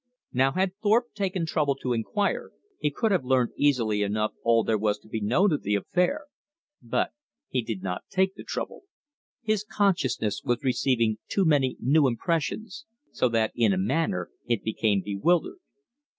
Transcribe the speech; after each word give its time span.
Now 0.33 0.53
had 0.53 0.75
Thorpe 0.81 1.13
taken 1.13 1.43
the 1.43 1.45
trouble 1.45 1.75
to 1.75 1.93
inquire, 1.93 2.49
he 2.79 2.89
could 2.89 3.11
have 3.11 3.23
learned 3.23 3.51
easily 3.55 4.01
enough 4.01 4.33
all 4.41 4.63
there 4.63 4.75
was 4.79 4.97
to 4.97 5.07
be 5.07 5.21
known 5.21 5.53
of 5.53 5.61
the 5.61 5.75
affair. 5.75 6.25
But 6.81 7.11
he 7.49 7.61
did 7.61 7.83
not 7.83 8.05
take 8.09 8.33
the 8.33 8.43
trouble. 8.43 8.81
His 9.43 9.63
consciousness 9.63 10.41
was 10.43 10.63
receiving 10.63 11.19
too 11.27 11.45
many 11.45 11.77
new 11.79 12.07
impressions, 12.07 12.85
so 13.11 13.29
that 13.29 13.51
in 13.53 13.73
a 13.73 13.77
manner 13.77 14.31
it 14.47 14.63
became 14.63 15.03
bewildered. 15.05 15.59